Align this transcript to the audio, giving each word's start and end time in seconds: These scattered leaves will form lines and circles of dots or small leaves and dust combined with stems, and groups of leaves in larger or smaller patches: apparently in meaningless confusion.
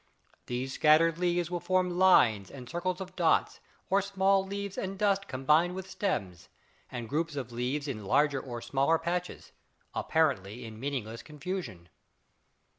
These 0.47 0.73
scattered 0.73 1.19
leaves 1.19 1.51
will 1.51 1.59
form 1.59 1.91
lines 1.99 2.49
and 2.49 2.67
circles 2.67 3.01
of 3.01 3.15
dots 3.15 3.59
or 3.87 4.01
small 4.01 4.43
leaves 4.43 4.75
and 4.75 4.97
dust 4.97 5.27
combined 5.27 5.75
with 5.75 5.87
stems, 5.91 6.49
and 6.91 7.07
groups 7.07 7.35
of 7.35 7.51
leaves 7.51 7.87
in 7.87 8.03
larger 8.03 8.41
or 8.41 8.63
smaller 8.63 8.97
patches: 8.97 9.51
apparently 9.93 10.65
in 10.65 10.79
meaningless 10.79 11.21
confusion. 11.21 11.87